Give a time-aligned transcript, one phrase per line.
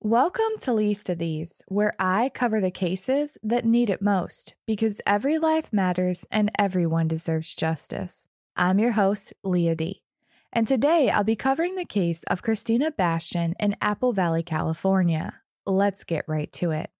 [0.00, 5.00] Welcome to Least of These, where I cover the cases that need it most because
[5.04, 8.28] every life matters and everyone deserves justice.
[8.54, 10.04] I'm your host, Leah D.
[10.52, 15.40] And today I'll be covering the case of Christina Bastian in Apple Valley, California.
[15.66, 16.90] Let's get right to it.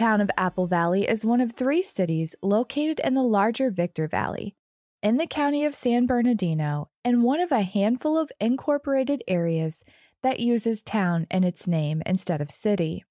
[0.00, 4.56] Town of Apple Valley is one of three cities located in the larger Victor Valley,
[5.02, 9.84] in the county of San Bernardino, and one of a handful of incorporated areas
[10.22, 13.04] that uses town in its name instead of city.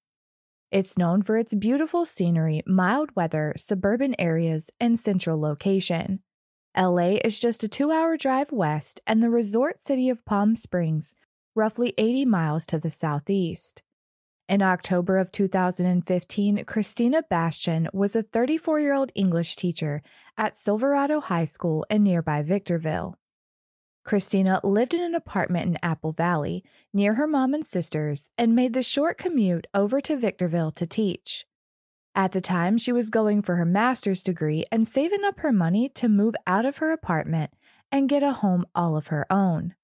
[0.72, 6.18] It's known for its beautiful scenery, mild weather, suburban areas, and central location.
[6.76, 11.14] LA is just a two hour drive west, and the resort city of Palm Springs,
[11.54, 13.84] roughly 80 miles to the southeast.
[14.50, 20.02] In October of 2015, Christina Bastian was a 34 year old English teacher
[20.36, 23.16] at Silverado High School in nearby Victorville.
[24.04, 28.72] Christina lived in an apartment in Apple Valley near her mom and sisters and made
[28.72, 31.46] the short commute over to Victorville to teach.
[32.16, 35.88] At the time, she was going for her master's degree and saving up her money
[35.90, 37.52] to move out of her apartment
[37.92, 39.76] and get a home all of her own.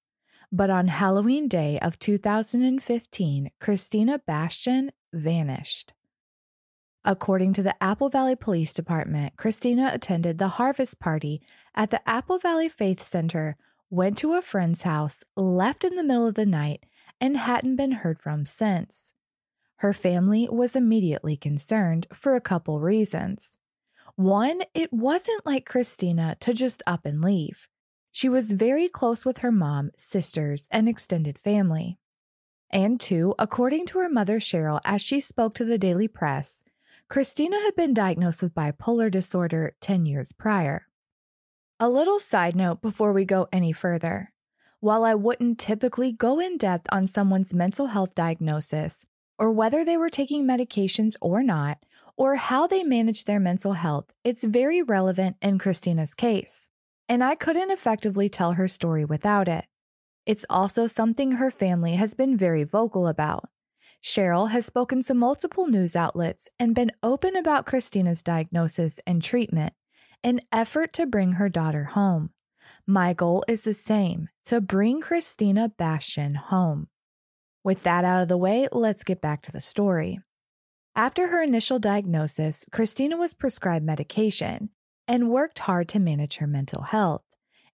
[0.52, 5.92] But on Halloween Day of 2015, Christina Bastian vanished.
[7.04, 11.40] According to the Apple Valley Police Department, Christina attended the harvest party
[11.74, 13.56] at the Apple Valley Faith Center,
[13.90, 16.84] went to a friend's house, left in the middle of the night,
[17.20, 19.14] and hadn't been heard from since.
[19.76, 23.58] Her family was immediately concerned for a couple reasons.
[24.16, 27.68] One, it wasn't like Christina to just up and leave.
[28.16, 31.98] She was very close with her mom, sisters, and extended family.
[32.70, 36.64] And two, according to her mother Cheryl, as she spoke to the Daily Press,
[37.10, 40.86] Christina had been diagnosed with bipolar disorder 10 years prior.
[41.78, 44.32] A little side note before we go any further.
[44.80, 49.06] While I wouldn't typically go in depth on someone's mental health diagnosis,
[49.38, 51.84] or whether they were taking medications or not,
[52.16, 56.70] or how they managed their mental health, it's very relevant in Christina's case
[57.08, 59.66] and I couldn't effectively tell her story without it.
[60.24, 63.48] It's also something her family has been very vocal about.
[64.02, 69.72] Cheryl has spoken to multiple news outlets and been open about Christina's diagnosis and treatment,
[70.22, 72.30] an effort to bring her daughter home.
[72.86, 76.88] My goal is the same to bring Christina Bastian home.
[77.64, 80.20] With that out of the way, let's get back to the story.
[80.94, 84.70] After her initial diagnosis, Christina was prescribed medication,
[85.08, 87.24] and worked hard to manage her mental health.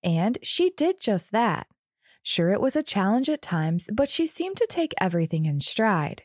[0.02, 1.66] And she did just that.
[2.22, 6.22] Sure, it was a challenge at times, but she seemed to take everything in stride.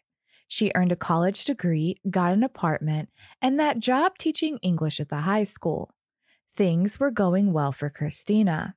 [0.47, 3.09] She earned a college degree, got an apartment,
[3.41, 5.91] and that job teaching English at the high school.
[6.55, 8.75] Things were going well for Christina.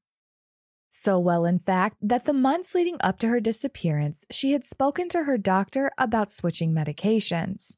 [0.89, 5.09] So well, in fact, that the months leading up to her disappearance, she had spoken
[5.11, 7.77] to her doctor about switching medications.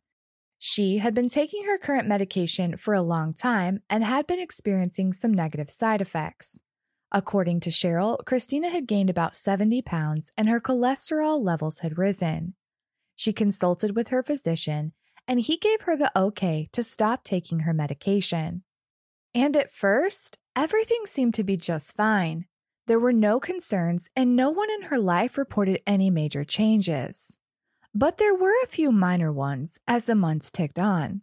[0.65, 5.13] She had been taking her current medication for a long time and had been experiencing
[5.13, 6.63] some negative side effects.
[7.11, 12.55] According to Cheryl, Christina had gained about 70 pounds and her cholesterol levels had risen.
[13.17, 14.93] She consulted with her physician
[15.27, 18.63] and he gave her the okay to stop taking her medication.
[19.35, 22.45] And at first, everything seemed to be just fine.
[22.87, 27.41] There were no concerns and no one in her life reported any major changes.
[27.95, 31.23] But there were a few minor ones as the months ticked on.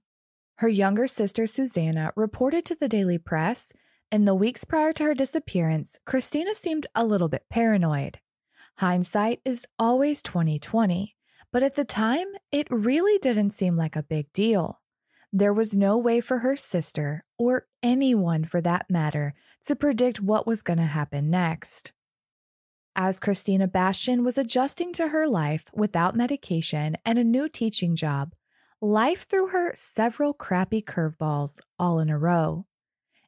[0.57, 3.74] Her younger sister, Susanna, reported to the Daily Press
[4.12, 8.19] in the weeks prior to her disappearance, Christina seemed a little bit paranoid.
[8.77, 11.16] Hindsight is always 2020,
[11.51, 14.81] but at the time, it really didn't seem like a big deal.
[15.31, 19.36] There was no way for her sister, or anyone for that matter,
[19.66, 21.94] to predict what was going to happen next.
[23.01, 28.35] As Christina Bastian was adjusting to her life without medication and a new teaching job,
[28.81, 32.65] life threw her several crappy curveballs all in a row.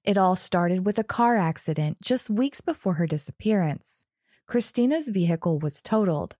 [0.03, 4.05] It all started with a car accident just weeks before her disappearance.
[4.45, 6.35] Christina's vehicle was totaled.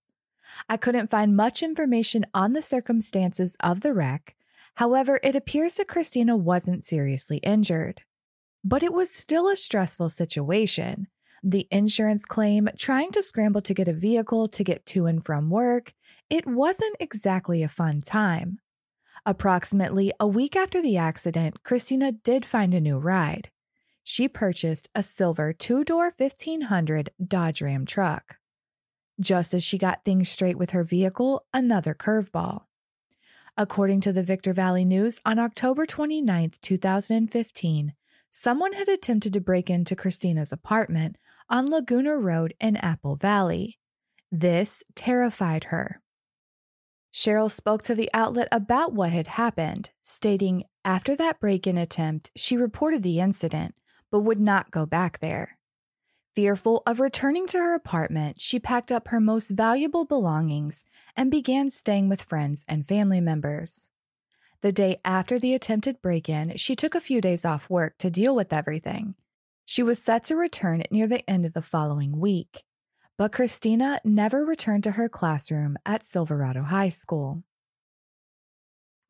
[0.68, 4.36] I couldn't find much information on the circumstances of the wreck.
[4.74, 8.02] However, it appears that Christina wasn't seriously injured.
[8.62, 11.06] But it was still a stressful situation.
[11.44, 15.50] The insurance claim, trying to scramble to get a vehicle to get to and from
[15.50, 15.92] work,
[16.30, 18.60] it wasn't exactly a fun time.
[19.26, 23.50] Approximately a week after the accident, Christina did find a new ride.
[24.04, 28.36] She purchased a silver two door 1500 Dodge Ram truck.
[29.20, 32.62] Just as she got things straight with her vehicle, another curveball.
[33.56, 37.94] According to the Victor Valley News, on October 29, 2015,
[38.30, 41.16] someone had attempted to break into Christina's apartment
[41.52, 43.78] on Laguna Road in Apple Valley.
[44.30, 46.00] This terrified her.
[47.12, 52.30] Cheryl spoke to the outlet about what had happened, stating after that break in attempt,
[52.34, 53.74] she reported the incident,
[54.10, 55.58] but would not go back there.
[56.34, 61.68] Fearful of returning to her apartment, she packed up her most valuable belongings and began
[61.68, 63.90] staying with friends and family members.
[64.62, 68.10] The day after the attempted break in, she took a few days off work to
[68.10, 69.16] deal with everything.
[69.72, 72.64] She was set to return near the end of the following week,
[73.16, 77.42] but Christina never returned to her classroom at Silverado High School.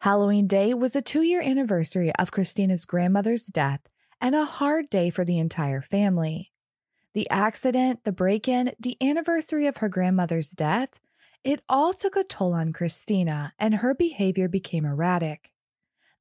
[0.02, 3.80] Halloween Day was the two year anniversary of Christina's grandmother's death
[4.20, 6.52] and a hard day for the entire family.
[7.12, 11.00] The accident, the break in, the anniversary of her grandmother's death,
[11.42, 15.50] it all took a toll on Christina and her behavior became erratic.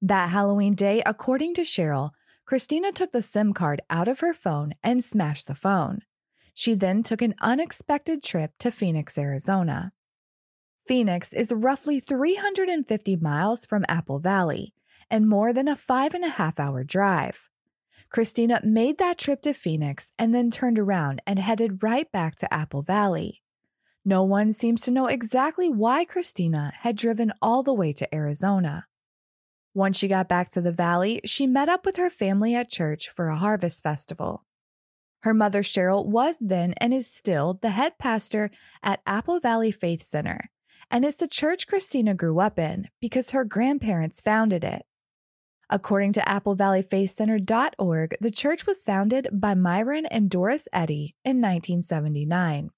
[0.01, 2.09] That Halloween day, according to Cheryl,
[2.51, 6.01] Christina took the SIM card out of her phone and smashed the phone.
[6.53, 9.93] She then took an unexpected trip to Phoenix, Arizona.
[10.85, 14.73] Phoenix is roughly 350 miles from Apple Valley
[15.09, 17.49] and more than a five and a half hour drive.
[18.09, 22.53] Christina made that trip to Phoenix and then turned around and headed right back to
[22.53, 23.41] Apple Valley.
[24.03, 28.87] No one seems to know exactly why Christina had driven all the way to Arizona.
[29.73, 33.09] Once she got back to the valley, she met up with her family at church
[33.09, 34.45] for a harvest festival.
[35.21, 38.51] Her mother, Cheryl, was then and is still the head pastor
[38.83, 40.49] at Apple Valley Faith Center,
[40.89, 44.83] and it's the church Christina grew up in because her grandparents founded it.
[45.69, 52.71] According to AppleValleyFaithCenter.org, the church was founded by Myron and Doris Eddy in 1979.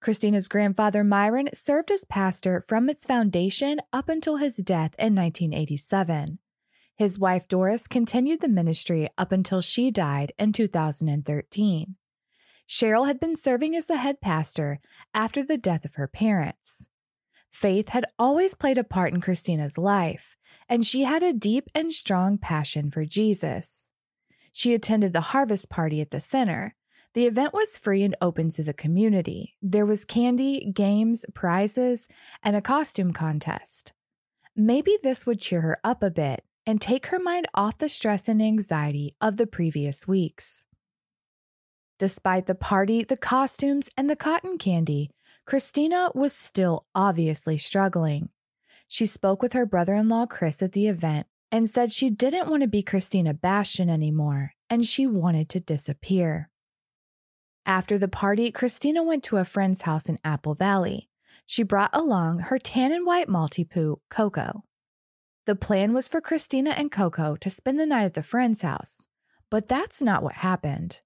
[0.00, 6.38] Christina's grandfather, Myron, served as pastor from its foundation up until his death in 1987.
[6.96, 11.96] His wife, Doris, continued the ministry up until she died in 2013.
[12.68, 14.78] Cheryl had been serving as the head pastor
[15.14, 16.88] after the death of her parents.
[17.50, 20.36] Faith had always played a part in Christina's life,
[20.68, 23.90] and she had a deep and strong passion for Jesus.
[24.52, 26.74] She attended the harvest party at the center,
[27.16, 29.56] the event was free and open to the community.
[29.62, 32.08] There was candy, games, prizes,
[32.42, 33.94] and a costume contest.
[34.54, 38.28] Maybe this would cheer her up a bit and take her mind off the stress
[38.28, 40.66] and anxiety of the previous weeks.
[41.98, 45.10] Despite the party, the costumes, and the cotton candy,
[45.46, 48.28] Christina was still obviously struggling.
[48.88, 52.50] She spoke with her brother in law, Chris, at the event and said she didn't
[52.50, 56.50] want to be Christina Bastian anymore and she wanted to disappear.
[57.66, 61.08] After the party, Christina went to a friend's house in Apple Valley.
[61.46, 64.62] She brought along her tan and white Maltipoo, Coco.
[65.46, 69.08] The plan was for Christina and Coco to spend the night at the friend's house,
[69.50, 71.02] but that's not what happened.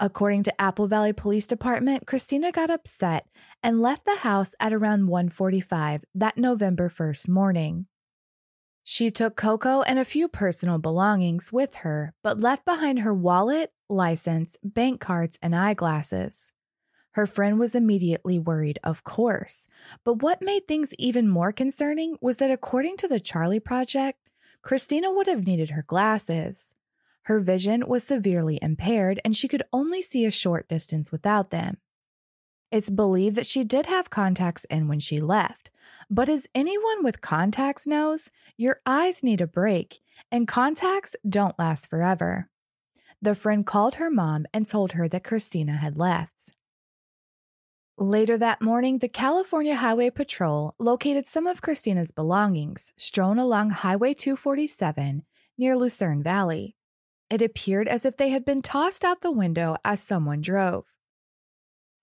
[0.00, 3.24] According to Apple Valley Police Department, Christina got upset
[3.62, 7.86] and left the house at around 1:45 that November 1st morning.
[8.84, 13.72] She took Coco and a few personal belongings with her, but left behind her wallet,
[13.88, 16.52] license, bank cards, and eyeglasses.
[17.12, 19.68] Her friend was immediately worried, of course.
[20.02, 24.18] But what made things even more concerning was that according to the Charlie Project,
[24.62, 26.74] Christina would have needed her glasses.
[27.22, 31.76] Her vision was severely impaired and she could only see a short distance without them.
[32.70, 35.70] It's believed that she did have contacts in when she left,
[36.12, 38.28] but as anyone with contacts knows,
[38.58, 40.00] your eyes need a break,
[40.30, 42.50] and contacts don't last forever.
[43.22, 46.52] The friend called her mom and told her that Christina had left.
[47.96, 54.12] Later that morning, the California Highway Patrol located some of Christina's belongings strewn along Highway
[54.12, 55.22] 247
[55.56, 56.76] near Lucerne Valley.
[57.30, 60.92] It appeared as if they had been tossed out the window as someone drove.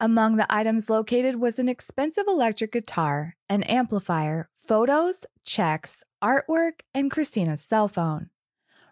[0.02, 7.12] Among the items located was an expensive electric guitar, an amplifier, photos, checks, artwork, and
[7.12, 8.30] Christina's cell phone.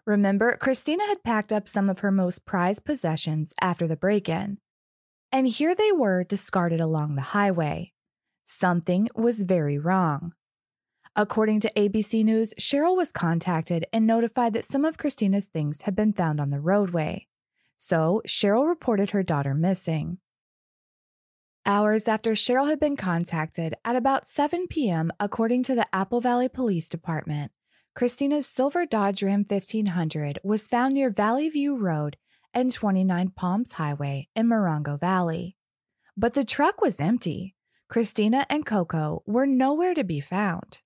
[0.04, 4.58] Remember, Christina had packed up some of her most prized possessions after the break in.
[5.32, 7.94] And here they were discarded along the highway.
[8.42, 10.34] Something was very wrong.
[11.16, 15.96] According to ABC News, Cheryl was contacted and notified that some of Christina's things had
[15.96, 17.28] been found on the roadway.
[17.78, 20.18] So, Cheryl reported her daughter missing.
[21.68, 26.48] Hours after Cheryl had been contacted, at about 7 p.m., according to the Apple Valley
[26.48, 27.52] Police Department,
[27.94, 32.16] Christina's silver Dodge Ram 1500 was found near Valley View Road
[32.54, 35.58] and 29 Palms Highway in Morongo Valley.
[36.16, 37.54] But the truck was empty.
[37.86, 40.78] Christina and Coco were nowhere to be found.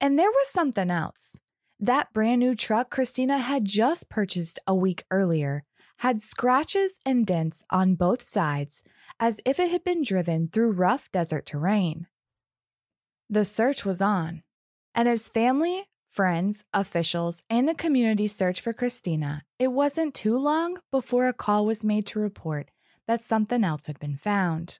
[0.00, 1.40] And there was something else.
[1.80, 5.64] That brand new truck Christina had just purchased a week earlier
[5.98, 8.82] had scratches and dents on both sides
[9.18, 12.06] as if it had been driven through rough desert terrain.
[13.28, 14.42] The search was on,
[14.94, 20.78] and as family, friends, officials, and the community searched for Christina, it wasn't too long
[20.90, 22.70] before a call was made to report
[23.06, 24.78] that something else had been found.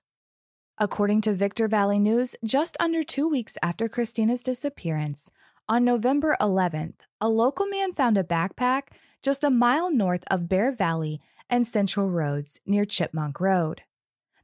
[0.77, 5.29] According to Victor Valley News, just under two weeks after Christina's disappearance,
[5.67, 8.83] on November 11th, a local man found a backpack
[9.23, 13.81] just a mile north of Bear Valley and Central Roads near Chipmunk Road.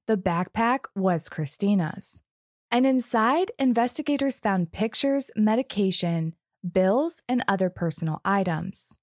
[0.06, 2.24] The backpack was Christina's.
[2.70, 6.34] And inside, investigators found pictures, medication,
[6.70, 8.98] bills, and other personal items.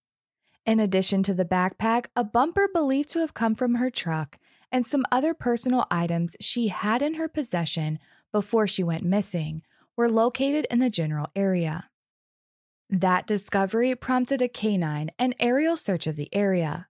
[0.67, 4.37] In addition to the backpack, a bumper believed to have come from her truck
[4.71, 7.99] and some other personal items she had in her possession
[8.31, 9.63] before she went missing
[9.97, 11.89] were located in the general area.
[12.91, 16.89] That discovery prompted a canine and aerial search of the area.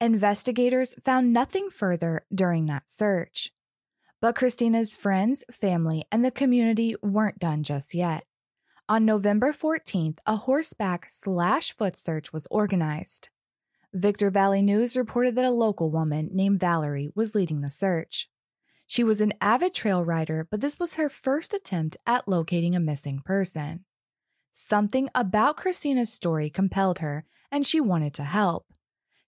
[0.00, 3.50] Investigators found nothing further during that search.
[4.20, 8.24] But Christina's friends, family, and the community weren't done just yet.
[8.88, 13.28] On November 14th, a horseback slash foot search was organized.
[13.92, 18.30] Victor Valley News reported that a local woman named Valerie was leading the search.
[18.86, 22.80] She was an avid trail rider, but this was her first attempt at locating a
[22.80, 23.84] missing person.
[24.52, 28.67] Something about Christina's story compelled her, and she wanted to help.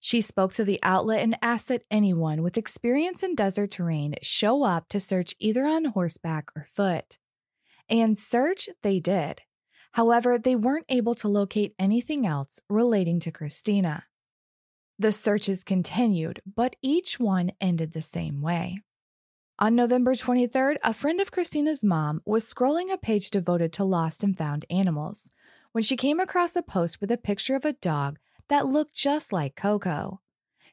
[0.00, 4.62] She spoke to the outlet and asked that anyone with experience in desert terrain show
[4.62, 7.18] up to search either on horseback or foot.
[7.88, 9.42] And search they did.
[9.92, 14.04] However, they weren't able to locate anything else relating to Christina.
[14.98, 18.78] The searches continued, but each one ended the same way.
[19.58, 24.24] On November 23rd, a friend of Christina's mom was scrolling a page devoted to lost
[24.24, 25.28] and found animals
[25.72, 28.18] when she came across a post with a picture of a dog
[28.50, 30.20] that looked just like Coco.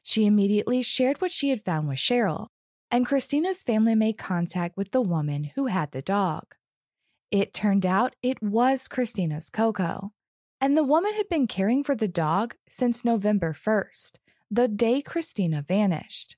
[0.02, 2.48] She immediately shared what she had found with Cheryl,
[2.90, 6.54] and Christina's family made contact with the woman who had the dog.
[7.30, 10.12] It turned out it was Christina's Coco,
[10.60, 14.18] and the woman had been caring for the dog since November 1st,
[14.50, 16.36] the day Christina vanished.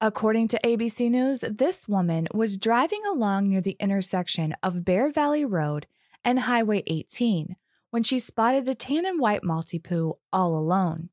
[0.00, 5.44] According to ABC News, this woman was driving along near the intersection of Bear Valley
[5.44, 5.86] Road
[6.24, 7.54] and Highway 18
[7.90, 11.10] when she spotted the tan and white Maltipoo all alone.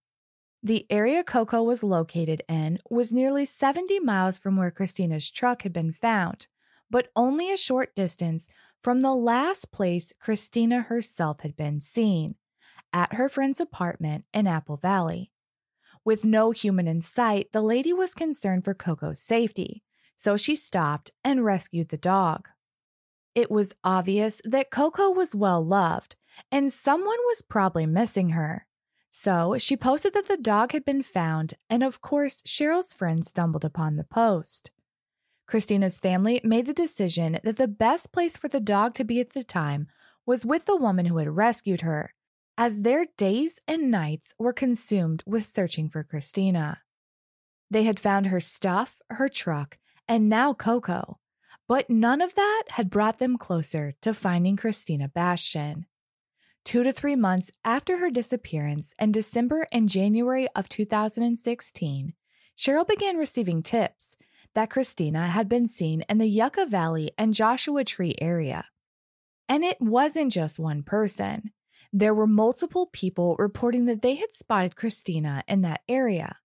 [0.63, 5.73] The area Coco was located in was nearly 70 miles from where Christina's truck had
[5.73, 6.47] been found,
[6.89, 8.49] but only a short distance
[8.81, 12.35] from the last place Christina herself had been seen
[12.93, 15.31] at her friend's apartment in Apple Valley.
[16.03, 19.83] With no human in sight, the lady was concerned for Coco's safety,
[20.15, 22.47] so she stopped and rescued the dog.
[23.35, 26.15] It was obvious that Coco was well loved,
[26.51, 28.67] and someone was probably missing her.
[29.11, 33.65] So she posted that the dog had been found, and of course, Cheryl's friend stumbled
[33.65, 34.71] upon the post.
[35.47, 39.31] Christina's family made the decision that the best place for the dog to be at
[39.31, 39.87] the time
[40.25, 42.13] was with the woman who had rescued her,
[42.57, 46.81] as their days and nights were consumed with searching for Christina.
[47.71, 49.77] They had found her stuff, her truck,
[50.07, 51.19] and now Coco,
[51.67, 55.85] but none of that had brought them closer to finding Christina Bastian.
[56.67, 62.13] Two to three months after her disappearance in December and January of 2016,
[62.57, 64.17] Cheryl began receiving tips
[64.53, 68.65] that Christina had been seen in the Yucca Valley and Joshua Tree area.
[69.47, 71.51] And it wasn't just one person.
[71.93, 76.35] There were multiple people reporting that they had spotted Christina in that area.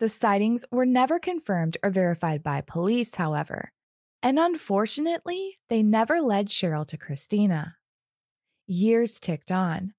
[0.00, 3.72] The sightings were never confirmed or verified by police, however,
[4.22, 7.76] and unfortunately, they never led Cheryl to Christina.
[8.72, 9.94] Years ticked on.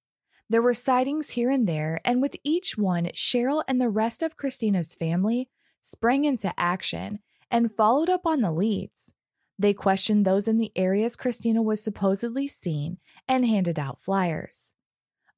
[0.48, 4.38] There were sightings here and there, and with each one, Cheryl and the rest of
[4.38, 7.18] Christina's family sprang into action
[7.50, 9.12] and followed up on the leads.
[9.58, 12.96] They questioned those in the areas Christina was supposedly seen
[13.28, 14.72] and handed out flyers.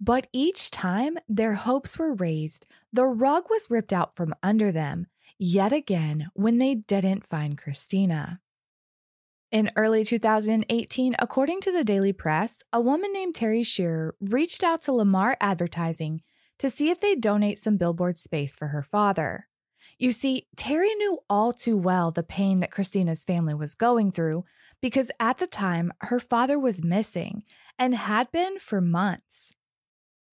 [0.01, 5.09] But each time their hopes were raised, the rug was ripped out from under them,
[5.41, 8.41] yet again when they didn't find Christina.
[9.51, 14.83] In early 2018, according to the Daily Press, a woman named Terry Shearer reached out
[14.83, 16.23] to Lamar Advertising
[16.59, 19.49] to see if they'd donate some billboard space for her father.
[19.99, 24.45] You see, Terry knew all too well the pain that Christina's family was going through
[24.81, 27.45] because at the time her father was missing
[27.79, 29.57] and had been for months.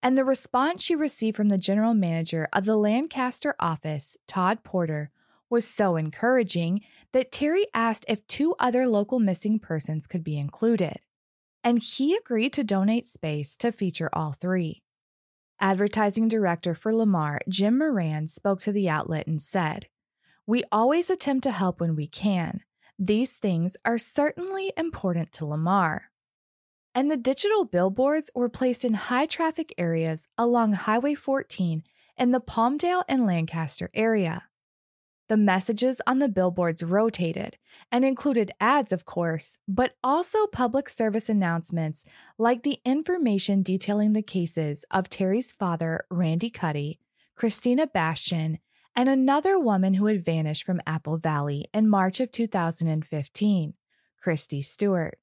[0.03, 5.11] And the response she received from the general manager of the Lancaster office, Todd Porter,
[5.51, 6.81] was so encouraging
[7.11, 10.99] that Terry asked if two other local missing persons could be included.
[11.63, 14.81] And he agreed to donate space to feature all three.
[15.59, 19.85] Advertising director for Lamar, Jim Moran, spoke to the outlet and said,
[20.47, 22.61] We always attempt to help when we can.
[22.97, 26.11] These things are certainly important to Lamar.
[26.95, 31.83] And the digital billboards were placed in high traffic areas along Highway 14
[32.17, 34.45] in the Palmdale and Lancaster area.
[35.31, 37.57] The messages on the billboards rotated
[37.89, 42.03] and included ads, of course, but also public service announcements
[42.37, 46.99] like the information detailing the cases of Terry's father, Randy Cuddy,
[47.37, 48.59] Christina Bastian,
[48.93, 53.73] and another woman who had vanished from Apple Valley in March of 2015,
[54.21, 55.17] Christy Stewart.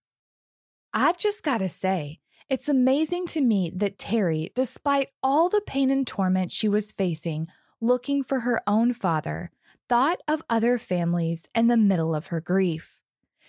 [0.95, 5.91] I've just got to say, it's amazing to me that Terry, despite all the pain
[5.91, 7.47] and torment she was facing
[7.81, 9.50] looking for her own father,
[9.88, 12.99] thought of other families in the middle of her grief.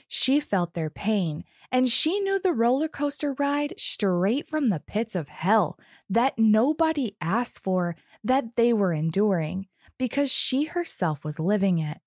[0.08, 5.13] She felt their pain, and she knew the roller coaster ride straight from the pits
[5.13, 5.77] of hell
[6.10, 9.67] that nobody asked for that they were enduring
[10.00, 12.00] because she herself was living it.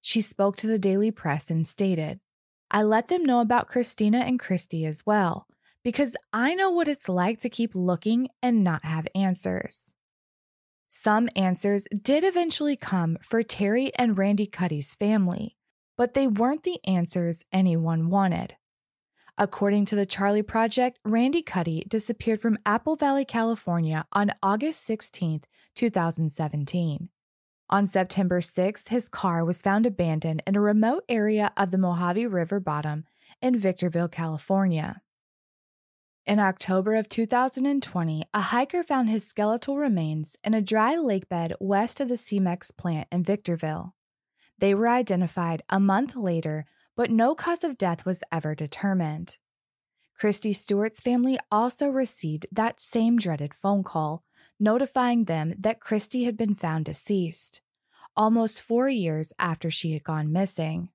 [0.00, 2.20] She spoke to the Daily Press and stated,
[2.70, 5.46] I let them know about Christina and Christy as well,
[5.82, 9.96] because I know what it's like to keep looking and not have answers.
[10.96, 15.56] Some answers did eventually come for Terry and Randy Cuddy's family,
[15.96, 18.54] but they weren't the answers anyone wanted.
[19.36, 25.42] According to the Charlie Project, Randy Cuddy disappeared from Apple Valley, California on August 16,
[25.74, 27.08] 2017.
[27.68, 32.28] On September 6th, his car was found abandoned in a remote area of the Mojave
[32.28, 33.04] River bottom
[33.42, 35.02] in Victorville, California.
[36.26, 41.52] In October of 2020, a hiker found his skeletal remains in a dry lake bed
[41.60, 43.94] west of the Cemex plant in Victorville.
[44.58, 46.64] They were identified a month later,
[46.96, 49.36] but no cause of death was ever determined.
[50.18, 54.24] Christy Stewart's family also received that same dreaded phone call,
[54.58, 57.60] notifying them that Christy had been found deceased,
[58.16, 60.88] almost four years after she had gone missing.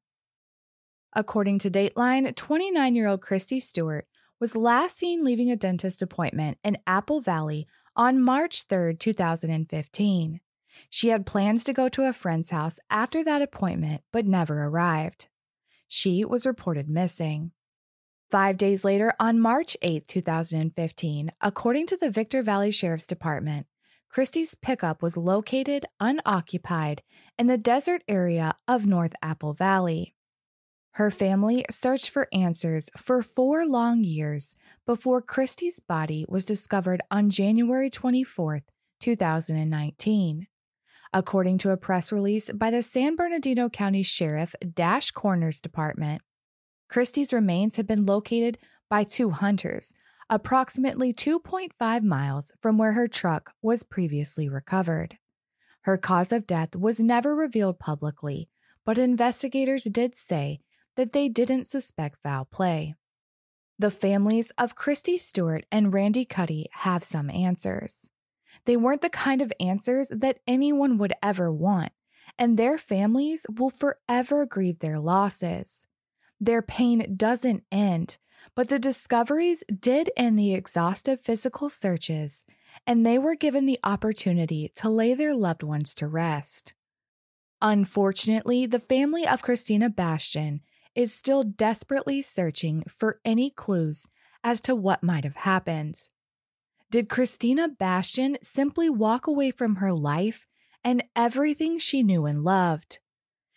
[1.14, 4.08] According to Dateline, 29 year old Christy Stewart
[4.40, 10.40] was last seen leaving a dentist appointment in Apple Valley on March 3, 2015.
[10.90, 15.28] She had plans to go to a friend's house after that appointment, but never arrived.
[15.88, 17.52] She was reported missing.
[18.30, 23.66] Five days later, on March 8, 2015, according to the Victor Valley Sheriff's Department,
[24.08, 27.02] Christy's pickup was located unoccupied
[27.38, 30.16] in the desert area of North Apple Valley.
[31.00, 37.30] Her family searched for answers for four long years before Christy's body was discovered on
[37.30, 38.64] January 24,
[39.00, 40.48] 2019.
[41.14, 46.22] According to a press release by the San Bernardino County Sheriff Dash Coroners Department,
[46.90, 48.58] Christy's remains had been located
[48.90, 49.96] by two hunters
[50.30, 55.18] approximately 2.5 miles from where her truck was previously recovered.
[55.84, 58.50] Her cause of death was never revealed publicly,
[58.84, 60.60] but investigators did say
[61.00, 62.94] that they didn't suspect foul play.
[63.78, 68.12] The families of Christy Stewart and Randy Cuddy have some answers.
[68.66, 71.94] They weren't the kind of answers that anyone would ever want,
[72.38, 75.88] and their families will forever grieve their losses.
[76.38, 78.18] Their pain doesn't end,
[78.54, 82.44] but the discoveries did end the exhaustive physical searches,
[82.86, 86.74] and they were given the opportunity to lay their loved ones to rest.
[87.62, 90.60] Unfortunately, the family of Christina Bastian
[91.00, 94.06] is still desperately searching for any clues
[94.44, 95.98] as to what might have happened.
[96.92, 100.46] Did Christina Bastian simply walk away from her life
[100.84, 103.00] and everything she knew and loved?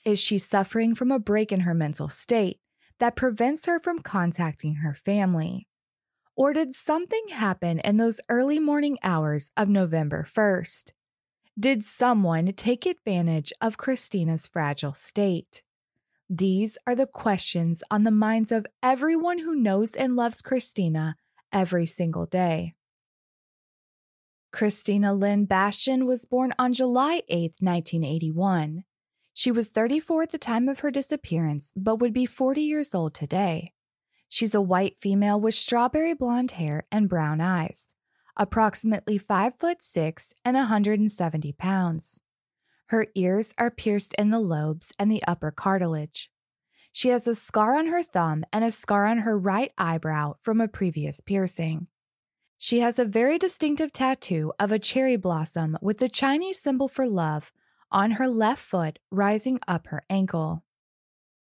[0.04, 2.60] Is she suffering from a break in her mental state
[3.00, 5.66] that prevents her from contacting her family?
[6.36, 10.92] Or did something happen in those early morning hours of November 1st?
[11.58, 15.62] Did someone take advantage of Christina's fragile state?
[16.34, 21.16] These are the questions on the minds of everyone who knows and loves Christina
[21.52, 22.72] every single day.
[24.50, 28.84] Christina Lynn Bastian was born on July 8, 1981.
[29.34, 33.12] She was 34 at the time of her disappearance, but would be 40 years old
[33.12, 33.74] today.
[34.30, 37.94] She's a white female with strawberry blonde hair and brown eyes,
[38.38, 42.22] approximately 5 foot 6 and 170 pounds.
[42.92, 46.30] Her ears are pierced in the lobes and the upper cartilage.
[46.92, 50.60] She has a scar on her thumb and a scar on her right eyebrow from
[50.60, 51.86] a previous piercing.
[52.58, 57.06] She has a very distinctive tattoo of a cherry blossom with the Chinese symbol for
[57.06, 57.50] love
[57.90, 60.62] on her left foot rising up her ankle.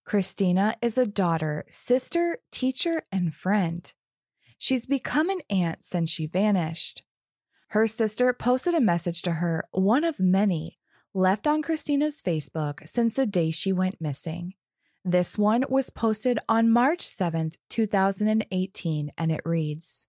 [0.05, 3.91] Christina is a daughter, sister, teacher, and friend.
[4.57, 7.03] She's become an aunt since she vanished.
[7.71, 10.77] Her sister posted a message to her, one of many,
[11.13, 14.53] left on Christina's Facebook since the day she went missing.
[15.05, 20.07] This one was posted on March 7th, 2018, and it reads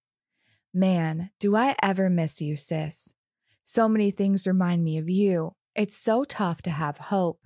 [0.73, 3.15] Man, do I ever miss you, sis.
[3.63, 5.57] So many things remind me of you.
[5.75, 7.41] It's so tough to have hope.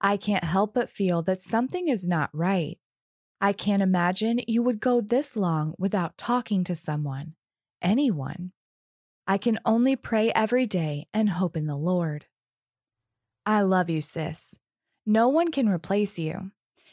[0.00, 2.78] I can't help but feel that something is not right.
[3.40, 7.34] I can't imagine you would go this long without talking to someone,
[7.80, 8.52] anyone.
[9.26, 12.26] I can only pray every day and hope in the Lord.
[13.44, 14.58] I love you, sis.
[15.04, 16.52] No one can replace you.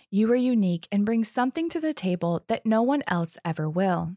[0.09, 4.15] You are unique and bring something to the table that no one else ever will.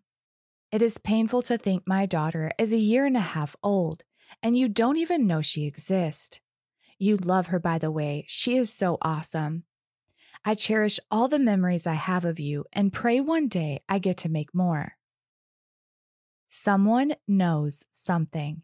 [0.71, 4.05] It is painful to think my daughter is a year and a half old
[4.42, 6.40] and you don't even know she exists.
[6.99, 8.25] You love her, by the way.
[8.29, 9.64] She is so awesome.
[10.45, 14.16] I cherish all the memories I have of you and pray one day I get
[14.18, 14.97] to make more.
[16.49, 18.62] Someone knows something,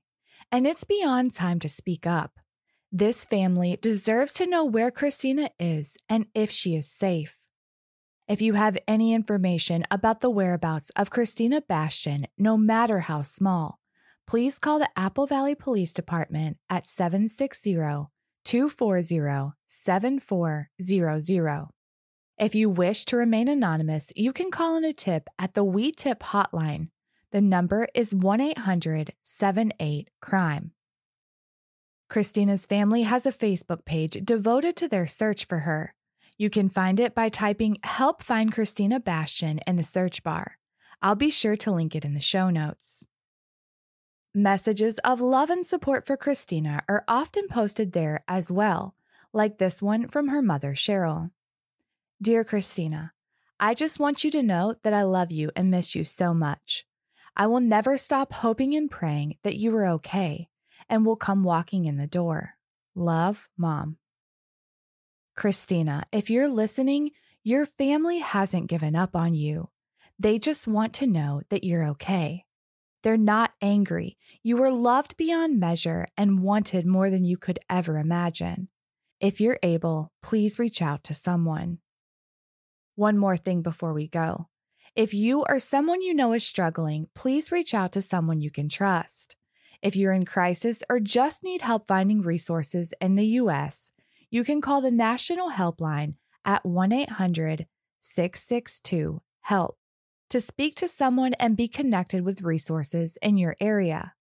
[0.52, 2.38] and it's beyond time to speak up.
[2.90, 7.36] This family deserves to know where Christina is and if she is safe.
[8.26, 13.78] If you have any information about the whereabouts of Christina Bastian, no matter how small,
[14.26, 17.74] please call the Apple Valley Police Department at 760
[18.44, 21.68] 240 7400.
[22.38, 26.20] If you wish to remain anonymous, you can call in a tip at the WeTip
[26.20, 26.88] hotline.
[27.32, 30.72] The number is 1 800 78 Crime.
[32.08, 35.94] Christina's family has a Facebook page devoted to their search for her.
[36.38, 40.58] You can find it by typing Help Find Christina Bastian in the search bar.
[41.02, 43.06] I'll be sure to link it in the show notes.
[44.34, 48.94] Messages of love and support for Christina are often posted there as well,
[49.34, 51.30] like this one from her mother, Cheryl.
[52.22, 53.12] Dear Christina,
[53.60, 56.86] I just want you to know that I love you and miss you so much.
[57.36, 60.48] I will never stop hoping and praying that you are okay
[60.88, 62.54] and will come walking in the door.
[62.94, 63.96] Love, Mom.
[65.36, 67.10] Christina, if you're listening,
[67.44, 69.70] your family hasn't given up on you.
[70.18, 72.44] They just want to know that you're okay.
[73.02, 74.18] They're not angry.
[74.42, 78.68] You were loved beyond measure and wanted more than you could ever imagine.
[79.20, 81.78] If you're able, please reach out to someone.
[82.96, 84.48] One more thing before we go.
[84.96, 88.68] If you or someone you know is struggling, please reach out to someone you can
[88.68, 89.36] trust.
[89.82, 93.92] If you're in crisis or just need help finding resources in the U.S.,
[94.30, 96.14] you can call the National Helpline
[96.44, 97.66] at 1 800
[98.00, 99.76] 662 HELP
[100.30, 104.14] to speak to someone and be connected with resources in your area.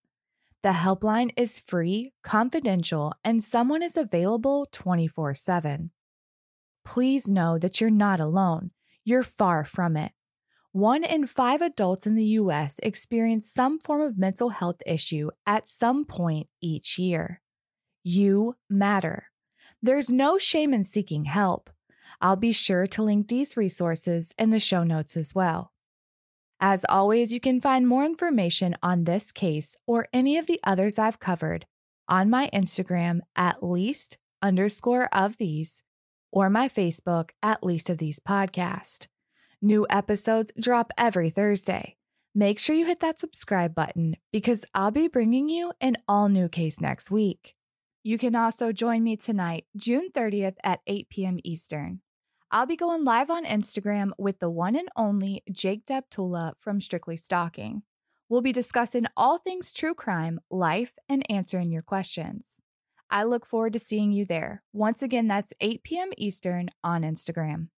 [0.62, 5.90] The helpline is free, confidential, and someone is available 24 7.
[6.84, 8.70] Please know that you're not alone.
[9.04, 10.12] You're far from it.
[10.78, 15.66] One in five adults in the US experience some form of mental health issue at
[15.66, 17.42] some point each year.
[18.04, 19.24] You matter.
[19.82, 21.68] There's no shame in seeking help.
[22.20, 25.72] I'll be sure to link these resources in the show notes as well.
[26.60, 30.96] As always, you can find more information on this case or any of the others
[30.96, 31.66] I've covered
[32.08, 35.82] on my Instagram at least underscore of these
[36.30, 39.08] or my Facebook at least of these podcast.
[39.60, 41.96] New episodes drop every Thursday.
[42.32, 46.48] Make sure you hit that subscribe button because I'll be bringing you an all new
[46.48, 47.56] case next week.
[48.04, 51.38] You can also join me tonight, June 30th at 8 p.m.
[51.42, 52.02] Eastern.
[52.52, 57.16] I'll be going live on Instagram with the one and only Jake Deptula from Strictly
[57.16, 57.82] Stalking.
[58.28, 62.60] We'll be discussing all things true crime, life, and answering your questions.
[63.10, 64.62] I look forward to seeing you there.
[64.72, 66.10] Once again, that's 8 p.m.
[66.16, 67.70] Eastern on Instagram.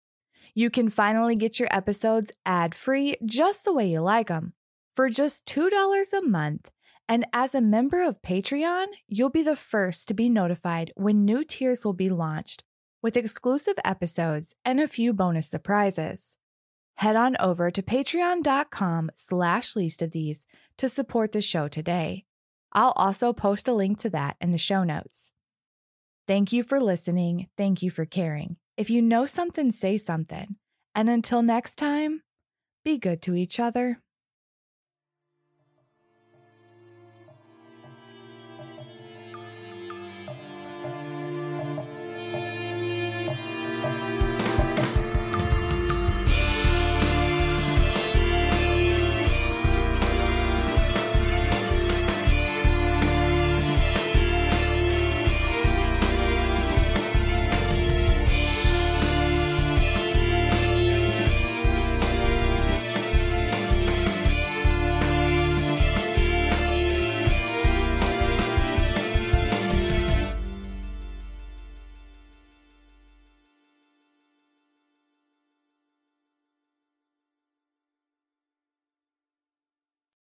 [0.58, 4.54] You can finally get your episodes ad free just the way you like them
[4.92, 6.68] for just $2 a month.
[7.08, 11.44] And as a member of Patreon, you'll be the first to be notified when new
[11.44, 12.64] tiers will be launched
[13.00, 16.38] with exclusive episodes and a few bonus surprises.
[16.96, 20.44] Head on over to patreon.com slash least of these
[20.76, 22.24] to support the show today.
[22.72, 25.32] I'll also post a link to that in the show notes.
[26.26, 27.46] Thank you for listening.
[27.56, 28.56] Thank you for caring.
[28.78, 30.54] If you know something, say something.
[30.94, 32.22] And until next time,
[32.84, 34.00] be good to each other.